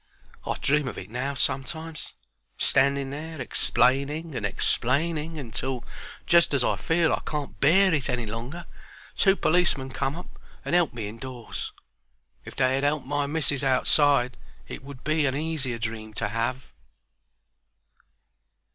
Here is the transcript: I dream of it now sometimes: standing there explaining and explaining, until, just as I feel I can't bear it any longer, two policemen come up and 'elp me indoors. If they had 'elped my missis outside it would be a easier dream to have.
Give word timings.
I 0.47 0.57
dream 0.57 0.87
of 0.87 0.97
it 0.97 1.11
now 1.11 1.35
sometimes: 1.35 2.13
standing 2.57 3.11
there 3.11 3.39
explaining 3.39 4.33
and 4.33 4.47
explaining, 4.47 5.37
until, 5.37 5.83
just 6.25 6.55
as 6.55 6.63
I 6.63 6.75
feel 6.75 7.13
I 7.13 7.19
can't 7.19 7.59
bear 7.59 7.93
it 7.93 8.09
any 8.09 8.25
longer, 8.25 8.65
two 9.15 9.35
policemen 9.35 9.91
come 9.91 10.15
up 10.15 10.39
and 10.65 10.73
'elp 10.75 10.91
me 10.91 11.07
indoors. 11.07 11.71
If 12.45 12.55
they 12.55 12.73
had 12.73 12.83
'elped 12.83 13.05
my 13.05 13.27
missis 13.27 13.63
outside 13.63 14.37
it 14.67 14.83
would 14.83 15.03
be 15.03 15.27
a 15.27 15.35
easier 15.35 15.77
dream 15.77 16.15
to 16.15 16.29
have. 16.29 16.63